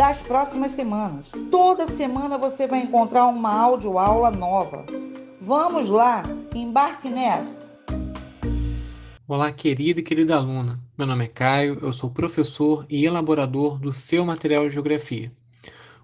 das 0.00 0.22
próximas 0.22 0.72
semanas. 0.72 1.26
Toda 1.50 1.86
semana 1.86 2.38
você 2.38 2.66
vai 2.66 2.80
encontrar 2.80 3.26
uma 3.26 3.52
aula 3.52 4.30
nova. 4.30 4.86
Vamos 5.38 5.90
lá, 5.90 6.22
embarque 6.54 7.10
nessa! 7.10 7.60
Olá, 9.28 9.52
querida 9.52 10.00
e 10.00 10.02
querida 10.02 10.36
aluna. 10.36 10.80
Meu 10.96 11.06
nome 11.06 11.26
é 11.26 11.28
Caio, 11.28 11.78
eu 11.82 11.92
sou 11.92 12.08
professor 12.08 12.86
e 12.88 13.04
elaborador 13.04 13.78
do 13.78 13.92
seu 13.92 14.24
material 14.24 14.66
de 14.66 14.72
geografia. 14.72 15.30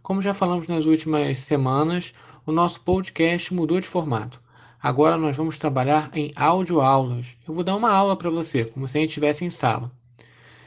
Como 0.03 0.21
já 0.21 0.35
falamos 0.35 0.69
nas 0.69 0.85
últimas 0.85 1.41
semanas, 1.41 2.13
o 2.45 2.53
nosso 2.53 2.83
podcast 2.83 3.55
mudou 3.55 3.81
de 3.81 3.87
formato. 3.87 4.43
Agora 4.79 5.17
nós 5.17 5.35
vamos 5.35 5.57
trabalhar 5.57 6.11
em 6.13 6.31
audioaulas. 6.37 7.29
Eu 7.49 7.55
vou 7.55 7.65
dar 7.65 7.75
uma 7.75 7.91
aula 7.91 8.15
para 8.15 8.29
você, 8.29 8.63
como 8.63 8.87
se 8.87 8.99
a 8.99 9.01
gente 9.01 9.09
estivesse 9.09 9.43
em 9.43 9.49
sala. 9.49 9.91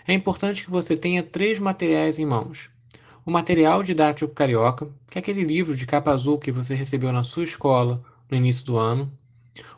É 0.07 0.13
importante 0.15 0.63
que 0.63 0.71
você 0.71 0.97
tenha 0.97 1.21
três 1.21 1.59
materiais 1.59 2.17
em 2.17 2.25
mãos. 2.25 2.71
O 3.25 3.31
material 3.31 3.83
didático 3.83 4.33
carioca, 4.33 4.87
que 5.07 5.17
é 5.17 5.19
aquele 5.19 5.43
livro 5.43 5.75
de 5.75 5.85
capa 5.85 6.11
azul 6.11 6.37
que 6.37 6.51
você 6.51 6.73
recebeu 6.73 7.11
na 7.11 7.23
sua 7.23 7.43
escola 7.43 8.01
no 8.29 8.37
início 8.37 8.65
do 8.65 8.77
ano 8.77 9.11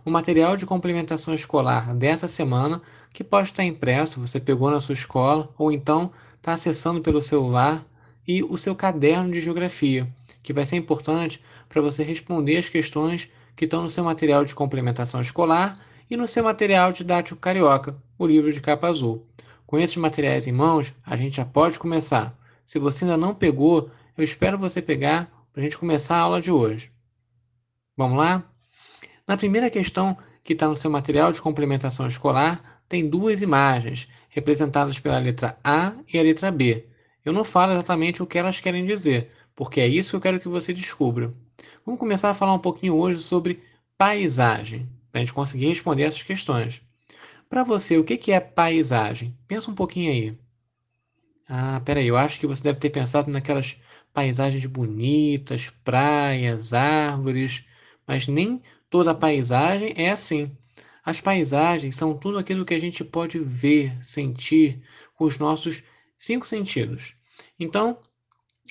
o 0.03 0.11
material 0.11 0.55
de 0.55 0.65
complementação 0.65 1.33
escolar 1.33 1.95
dessa 1.95 2.27
semana, 2.27 2.81
que 3.13 3.23
pode 3.23 3.49
estar 3.49 3.63
impresso, 3.63 4.19
você 4.19 4.39
pegou 4.39 4.69
na 4.69 4.79
sua 4.79 4.93
escola, 4.93 5.49
ou 5.57 5.71
então 5.71 6.11
está 6.37 6.53
acessando 6.53 7.01
pelo 7.01 7.21
celular, 7.21 7.85
e 8.27 8.43
o 8.43 8.57
seu 8.57 8.75
caderno 8.75 9.31
de 9.31 9.41
geografia, 9.41 10.07
que 10.43 10.53
vai 10.53 10.65
ser 10.65 10.77
importante 10.77 11.41
para 11.67 11.81
você 11.81 12.03
responder 12.03 12.57
as 12.57 12.69
questões 12.69 13.29
que 13.55 13.65
estão 13.65 13.83
no 13.83 13.89
seu 13.89 14.03
material 14.03 14.45
de 14.45 14.55
complementação 14.55 15.21
escolar 15.21 15.79
e 16.09 16.15
no 16.15 16.27
seu 16.27 16.43
material 16.43 16.91
didático 16.91 17.39
carioca, 17.39 17.95
o 18.17 18.27
livro 18.27 18.51
de 18.51 18.61
capa 18.61 18.87
azul. 18.87 19.25
Com 19.65 19.79
esses 19.79 19.97
materiais 19.97 20.47
em 20.47 20.51
mãos, 20.51 20.93
a 21.05 21.15
gente 21.15 21.37
já 21.37 21.45
pode 21.45 21.79
começar. 21.79 22.37
Se 22.71 22.79
você 22.79 23.03
ainda 23.03 23.17
não 23.17 23.35
pegou, 23.35 23.91
eu 24.17 24.23
espero 24.23 24.57
você 24.57 24.81
pegar 24.81 25.29
para 25.51 25.59
a 25.59 25.63
gente 25.65 25.77
começar 25.77 26.15
a 26.15 26.21
aula 26.21 26.39
de 26.39 26.49
hoje. 26.49 26.89
Vamos 27.97 28.17
lá? 28.17 28.49
Na 29.27 29.35
primeira 29.35 29.69
questão, 29.69 30.17
que 30.41 30.53
está 30.53 30.69
no 30.69 30.77
seu 30.77 30.89
material 30.89 31.33
de 31.33 31.41
complementação 31.41 32.07
escolar, 32.07 32.81
tem 32.87 33.09
duas 33.09 33.41
imagens, 33.41 34.07
representadas 34.29 34.97
pela 35.01 35.19
letra 35.19 35.59
A 35.61 35.95
e 36.07 36.17
a 36.17 36.23
letra 36.23 36.49
B. 36.49 36.87
Eu 37.25 37.33
não 37.33 37.43
falo 37.43 37.73
exatamente 37.73 38.23
o 38.23 38.25
que 38.25 38.37
elas 38.37 38.61
querem 38.61 38.85
dizer, 38.85 39.29
porque 39.53 39.81
é 39.81 39.87
isso 39.89 40.11
que 40.11 40.15
eu 40.15 40.21
quero 40.21 40.39
que 40.39 40.47
você 40.47 40.73
descubra. 40.73 41.29
Vamos 41.85 41.99
começar 41.99 42.29
a 42.29 42.33
falar 42.33 42.53
um 42.53 42.59
pouquinho 42.59 42.95
hoje 42.95 43.19
sobre 43.19 43.61
paisagem, 43.97 44.87
para 45.11 45.19
a 45.19 45.25
gente 45.25 45.33
conseguir 45.33 45.67
responder 45.67 46.03
essas 46.03 46.23
questões. 46.23 46.81
Para 47.49 47.65
você, 47.65 47.97
o 47.97 48.05
que 48.05 48.31
é 48.31 48.39
paisagem? 48.39 49.37
Pensa 49.45 49.69
um 49.69 49.75
pouquinho 49.75 50.09
aí. 50.09 50.37
Ah, 51.53 51.81
peraí, 51.83 52.07
eu 52.07 52.15
acho 52.17 52.39
que 52.39 52.47
você 52.47 52.63
deve 52.63 52.79
ter 52.79 52.89
pensado 52.89 53.29
naquelas 53.29 53.75
paisagens 54.13 54.65
bonitas, 54.65 55.69
praias, 55.83 56.73
árvores, 56.73 57.65
mas 58.07 58.27
nem 58.27 58.61
Toda 58.91 59.15
paisagem 59.15 59.93
é 59.95 60.09
assim. 60.09 60.51
As 61.03 61.21
paisagens 61.21 61.95
são 61.95 62.13
tudo 62.17 62.37
aquilo 62.37 62.65
que 62.65 62.73
a 62.73 62.79
gente 62.79 63.05
pode 63.05 63.39
ver, 63.39 63.97
sentir 64.05 64.83
com 65.15 65.23
os 65.23 65.39
nossos 65.39 65.81
cinco 66.17 66.45
sentidos. 66.45 67.15
Então, 67.57 67.97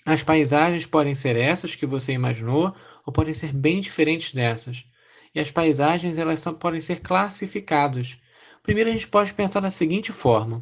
as 0.05 0.23
paisagens 0.23 0.85
podem 0.85 1.15
ser 1.15 1.37
essas 1.37 1.75
que 1.75 1.87
você 1.87 2.13
imaginou 2.13 2.75
ou 3.07 3.13
podem 3.15 3.33
ser 3.33 3.51
bem 3.51 3.81
diferentes 3.81 4.35
dessas. 4.35 4.85
E 5.35 5.41
as 5.41 5.51
paisagens 5.51 6.19
elas 6.19 6.45
podem 6.61 6.83
ser 6.83 7.01
classificadas. 7.01 8.19
Primeiro 8.63 8.91
a 8.91 8.93
gente 8.93 9.09
pode 9.09 9.33
pensar 9.33 9.61
da 9.61 9.71
seguinte 9.71 10.13
forma: 10.13 10.61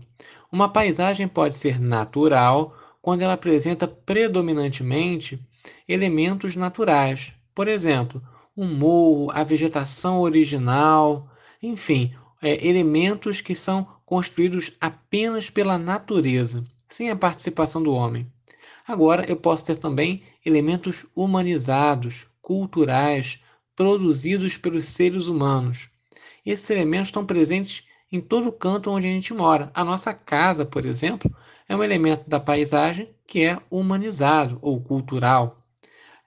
uma 0.50 0.68
paisagem 0.68 1.28
pode 1.28 1.56
ser 1.56 1.80
natural 1.80 2.76
quando 3.02 3.22
ela 3.22 3.34
apresenta 3.34 3.86
predominantemente 3.86 5.38
elementos 5.86 6.56
naturais. 6.56 7.32
Por 7.54 7.68
exemplo, 7.68 8.22
um 8.56 8.66
morro, 8.66 9.30
a 9.30 9.44
vegetação 9.44 10.20
original, 10.20 11.28
enfim, 11.62 12.14
é, 12.42 12.66
elementos 12.66 13.40
que 13.40 13.54
são 13.54 13.86
construídos 14.04 14.72
apenas 14.80 15.50
pela 15.50 15.76
natureza, 15.76 16.64
sem 16.88 17.10
a 17.10 17.16
participação 17.16 17.82
do 17.82 17.92
homem. 17.92 18.30
Agora, 18.86 19.24
eu 19.28 19.36
posso 19.36 19.66
ter 19.66 19.76
também 19.76 20.22
elementos 20.44 21.04
humanizados, 21.14 22.26
culturais, 22.40 23.38
produzidos 23.76 24.56
pelos 24.56 24.86
seres 24.86 25.26
humanos. 25.26 25.88
Esses 26.44 26.70
elementos 26.70 27.08
estão 27.08 27.26
presentes 27.26 27.84
em 28.10 28.20
todo 28.20 28.52
canto 28.52 28.90
onde 28.90 29.06
a 29.06 29.10
gente 29.10 29.34
mora. 29.34 29.70
A 29.74 29.84
nossa 29.84 30.12
casa, 30.14 30.64
por 30.64 30.86
exemplo, 30.86 31.30
é 31.68 31.76
um 31.76 31.82
elemento 31.82 32.28
da 32.28 32.40
paisagem 32.40 33.14
que 33.26 33.44
é 33.44 33.58
humanizado 33.70 34.58
ou 34.62 34.80
cultural 34.80 35.56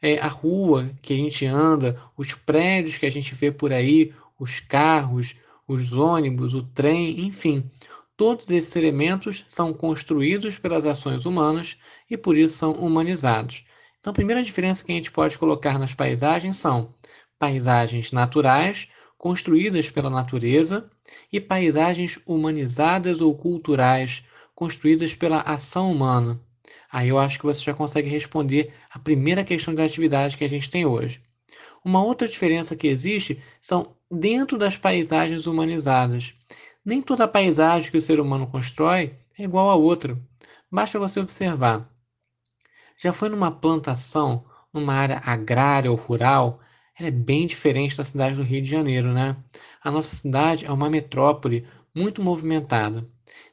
é, 0.01 0.17
a 0.19 0.27
rua 0.27 0.91
que 1.01 1.13
a 1.13 1.17
gente 1.17 1.45
anda, 1.45 2.01
os 2.17 2.33
prédios 2.33 2.97
que 2.97 3.05
a 3.05 3.11
gente 3.11 3.35
vê 3.35 3.51
por 3.51 3.71
aí, 3.71 4.13
os 4.39 4.59
carros, 4.59 5.35
os 5.67 5.93
ônibus, 5.93 6.53
o 6.53 6.63
trem, 6.63 7.21
enfim. 7.21 7.69
Todos 8.17 8.49
esses 8.49 8.75
elementos 8.75 9.45
são 9.47 9.73
construídos 9.73 10.57
pelas 10.57 10.85
ações 10.85 11.25
humanas 11.25 11.77
e 12.09 12.17
por 12.17 12.35
isso 12.35 12.57
são 12.57 12.73
humanizados. 12.73 13.63
Então, 13.99 14.11
a 14.11 14.13
primeira 14.13 14.43
diferença 14.43 14.83
que 14.83 14.91
a 14.91 14.95
gente 14.95 15.11
pode 15.11 15.37
colocar 15.37 15.77
nas 15.77 15.93
paisagens 15.93 16.57
são 16.57 16.93
paisagens 17.37 18.11
naturais, 18.11 18.87
construídas 19.17 19.89
pela 19.89 20.09
natureza, 20.09 20.89
e 21.31 21.39
paisagens 21.39 22.19
humanizadas 22.25 23.21
ou 23.21 23.35
culturais, 23.35 24.23
construídas 24.53 25.15
pela 25.15 25.41
ação 25.41 25.91
humana. 25.91 26.39
Aí 26.91 27.09
eu 27.09 27.17
acho 27.17 27.39
que 27.39 27.45
você 27.45 27.61
já 27.61 27.73
consegue 27.73 28.09
responder 28.09 28.73
a 28.89 28.99
primeira 28.99 29.43
questão 29.43 29.73
da 29.73 29.83
atividade 29.83 30.37
que 30.37 30.43
a 30.43 30.49
gente 30.49 30.69
tem 30.69 30.85
hoje. 30.85 31.21
Uma 31.83 32.03
outra 32.03 32.27
diferença 32.27 32.75
que 32.75 32.87
existe 32.87 33.41
são 33.59 33.95
dentro 34.09 34.57
das 34.57 34.77
paisagens 34.77 35.47
humanizadas. 35.47 36.33
Nem 36.83 37.01
toda 37.01 37.27
paisagem 37.27 37.89
que 37.89 37.97
o 37.97 38.01
ser 38.01 38.19
humano 38.19 38.45
constrói 38.45 39.15
é 39.37 39.43
igual 39.43 39.69
a 39.69 39.75
outra. 39.75 40.17
Basta 40.69 40.99
você 40.99 41.19
observar. 41.19 41.89
Já 42.97 43.11
foi 43.11 43.29
numa 43.29 43.51
plantação, 43.51 44.45
numa 44.73 44.93
área 44.93 45.21
agrária 45.25 45.89
ou 45.89 45.97
rural, 45.97 46.59
é 47.07 47.11
bem 47.11 47.47
diferente 47.47 47.97
da 47.97 48.03
cidade 48.03 48.35
do 48.37 48.43
Rio 48.43 48.61
de 48.61 48.69
Janeiro, 48.69 49.11
né? 49.13 49.37
A 49.83 49.91
nossa 49.91 50.15
cidade 50.15 50.65
é 50.65 50.71
uma 50.71 50.89
metrópole 50.89 51.65
muito 51.95 52.21
movimentada. 52.21 53.05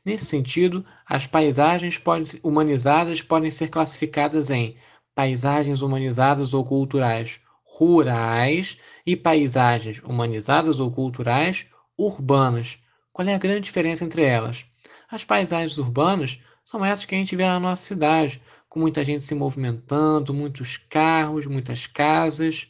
Nesse 0.04 0.24
sentido, 0.24 0.84
as 1.06 1.26
paisagens 1.26 2.00
humanizadas 2.42 3.22
podem 3.22 3.50
ser 3.50 3.68
classificadas 3.68 4.50
em 4.50 4.76
paisagens 5.14 5.82
humanizadas 5.82 6.54
ou 6.54 6.64
culturais 6.64 7.40
rurais 7.78 8.76
e 9.06 9.16
paisagens 9.16 10.02
humanizadas 10.02 10.80
ou 10.80 10.90
culturais 10.90 11.66
urbanas. 11.96 12.78
Qual 13.12 13.26
é 13.26 13.34
a 13.34 13.38
grande 13.38 13.60
diferença 13.60 14.04
entre 14.04 14.22
elas? 14.22 14.64
As 15.08 15.24
paisagens 15.24 15.78
urbanas 15.78 16.40
são 16.64 16.84
essas 16.84 17.04
que 17.04 17.14
a 17.14 17.18
gente 17.18 17.36
vê 17.36 17.44
na 17.44 17.60
nossa 17.60 17.82
cidade, 17.82 18.42
com 18.68 18.80
muita 18.80 19.04
gente 19.04 19.24
se 19.24 19.34
movimentando, 19.34 20.34
muitos 20.34 20.76
carros, 20.76 21.46
muitas 21.46 21.86
casas. 21.86 22.68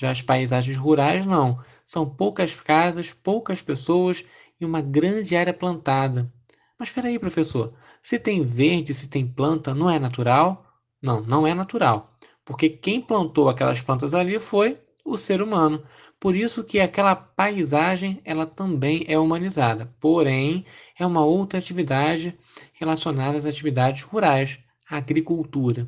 Já 0.00 0.10
as 0.10 0.22
paisagens 0.22 0.78
rurais 0.78 1.26
não, 1.26 1.58
são 1.84 2.08
poucas 2.08 2.54
casas, 2.54 3.12
poucas 3.12 3.60
pessoas 3.60 4.24
e 4.58 4.64
uma 4.64 4.80
grande 4.80 5.36
área 5.36 5.52
plantada. 5.52 6.32
Mas 6.78 6.88
espera 6.88 7.08
aí, 7.08 7.18
professor, 7.18 7.74
se 8.02 8.18
tem 8.18 8.42
verde, 8.42 8.94
se 8.94 9.10
tem 9.10 9.26
planta, 9.26 9.74
não 9.74 9.90
é 9.90 9.98
natural? 9.98 10.64
Não, 11.02 11.20
não 11.20 11.46
é 11.46 11.52
natural, 11.52 12.16
porque 12.46 12.70
quem 12.70 12.98
plantou 12.98 13.50
aquelas 13.50 13.82
plantas 13.82 14.14
ali 14.14 14.38
foi 14.38 14.78
o 15.04 15.18
ser 15.18 15.42
humano. 15.42 15.82
Por 16.18 16.34
isso 16.34 16.64
que 16.64 16.80
aquela 16.80 17.14
paisagem 17.14 18.22
ela 18.24 18.46
também 18.46 19.04
é 19.06 19.18
humanizada, 19.18 19.94
porém 20.00 20.64
é 20.98 21.04
uma 21.04 21.22
outra 21.26 21.58
atividade 21.58 22.34
relacionada 22.72 23.36
às 23.36 23.44
atividades 23.44 24.00
rurais, 24.00 24.58
agricultura. 24.88 25.86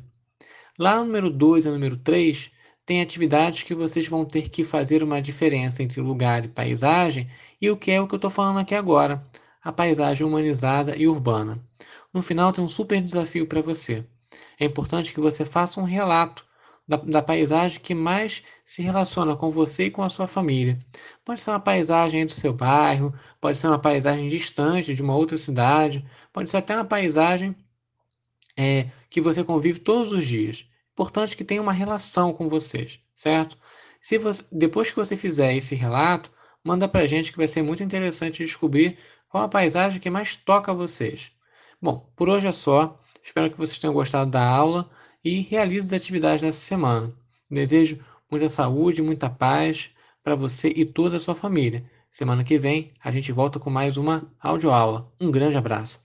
Lá 0.77 0.99
no 0.99 1.05
número 1.05 1.31
2 1.31 1.65
e 1.65 1.69
número 1.71 1.97
3, 1.97 2.51
tem 2.85 3.01
atividades 3.01 3.63
que 3.63 3.73
vocês 3.73 4.07
vão 4.07 4.25
ter 4.25 4.49
que 4.49 4.63
fazer 4.63 5.03
uma 5.03 5.21
diferença 5.21 5.81
entre 5.83 6.01
lugar 6.01 6.45
e 6.45 6.49
paisagem 6.49 7.29
e 7.61 7.69
o 7.69 7.77
que 7.77 7.91
é 7.91 8.01
o 8.01 8.07
que 8.07 8.15
eu 8.15 8.17
estou 8.17 8.29
falando 8.29 8.59
aqui 8.59 8.75
agora, 8.75 9.23
a 9.63 9.71
paisagem 9.71 10.25
humanizada 10.27 10.95
e 10.97 11.07
urbana. 11.07 11.63
No 12.13 12.21
final 12.21 12.51
tem 12.51 12.63
um 12.63 12.69
super 12.69 13.01
desafio 13.01 13.47
para 13.47 13.61
você. 13.61 14.05
É 14.59 14.65
importante 14.65 15.13
que 15.13 15.19
você 15.19 15.45
faça 15.45 15.79
um 15.79 15.85
relato 15.85 16.45
da, 16.87 16.97
da, 16.97 17.21
paisagem 17.21 17.79
que 17.79 17.95
mais 17.95 18.43
se 18.65 18.81
relaciona 18.81 19.35
com 19.35 19.49
você 19.49 19.85
e 19.85 19.91
com 19.91 20.03
a 20.03 20.09
sua 20.09 20.27
família. 20.27 20.77
Pode 21.23 21.41
ser 21.41 21.51
uma 21.51 21.59
paisagem 21.59 22.25
do 22.25 22.31
seu 22.31 22.53
bairro, 22.53 23.13
pode 23.39 23.57
ser 23.57 23.67
uma 23.67 23.79
paisagem 23.79 24.27
distante 24.27 24.93
de 24.93 25.01
uma 25.01 25.15
outra 25.15 25.37
cidade, 25.37 26.05
pode 26.31 26.51
ser 26.51 26.57
até 26.57 26.75
uma 26.75 26.85
paisagem 26.85 27.55
é, 28.57 28.87
que 29.09 29.21
você 29.21 29.43
convive 29.43 29.79
todos 29.79 30.11
os 30.11 30.27
dias. 30.27 30.67
Importante 30.93 31.35
que 31.35 31.43
tenha 31.43 31.61
uma 31.61 31.73
relação 31.73 32.31
com 32.31 32.47
vocês, 32.47 32.99
certo? 33.15 33.57
Se 33.99 34.17
você, 34.17 34.43
depois 34.51 34.89
que 34.89 34.95
você 34.95 35.15
fizer 35.15 35.55
esse 35.55 35.75
relato, 35.75 36.31
manda 36.63 36.87
para 36.87 37.01
a 37.01 37.07
gente 37.07 37.31
que 37.31 37.37
vai 37.37 37.47
ser 37.47 37.61
muito 37.61 37.83
interessante 37.83 38.43
descobrir 38.43 38.97
qual 39.27 39.43
a 39.43 39.49
paisagem 39.49 39.99
que 39.99 40.09
mais 40.09 40.35
toca 40.35 40.73
vocês. 40.73 41.31
Bom, 41.81 42.09
por 42.15 42.29
hoje 42.29 42.47
é 42.47 42.51
só. 42.51 42.99
Espero 43.23 43.49
que 43.49 43.57
vocês 43.57 43.79
tenham 43.79 43.93
gostado 43.93 44.29
da 44.29 44.45
aula 44.45 44.89
e 45.23 45.39
realize 45.41 45.87
as 45.87 45.93
atividades 45.93 46.41
nessa 46.41 46.59
semana. 46.59 47.13
Desejo 47.49 47.99
muita 48.29 48.47
saúde, 48.49 49.01
muita 49.01 49.29
paz 49.29 49.89
para 50.23 50.35
você 50.35 50.71
e 50.75 50.85
toda 50.85 51.17
a 51.17 51.19
sua 51.19 51.35
família. 51.35 51.83
Semana 52.11 52.43
que 52.43 52.57
vem 52.57 52.93
a 53.03 53.11
gente 53.11 53.31
volta 53.31 53.59
com 53.59 53.69
mais 53.69 53.97
uma 53.97 54.31
audioaula. 54.39 55.11
Um 55.19 55.31
grande 55.31 55.57
abraço. 55.57 56.01